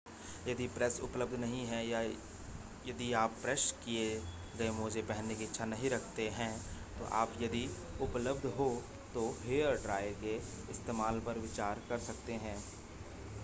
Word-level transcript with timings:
यदि 0.47 0.67
प्रेस 0.67 0.99
उपलब्ध 1.03 1.39
नहीं 1.39 1.65
है 1.65 1.81
या 1.87 2.01
यदि 2.87 3.11
आप 3.13 3.35
प्रेस 3.41 3.65
किए 3.85 4.07
गए 4.57 4.69
मोजे 4.69 5.01
पहनने 5.01 5.35
की 5.35 5.43
इच्छा 5.43 5.65
नहीं 5.65 5.89
रखते 5.89 6.27
हैं 6.29 6.51
तो 6.99 7.05
आप 7.13 7.37
यदि 7.41 7.67
उपलब्ध 8.01 8.45
हो 8.57 8.69
तो 9.13 9.29
हेयरड्रायर 9.43 10.13
के 10.13 10.35
इस्तेमाल 10.71 11.19
पर 11.19 11.39
विचार 11.39 11.81
कर 11.89 11.99
सकते 11.99 12.33
हैं 12.33 12.57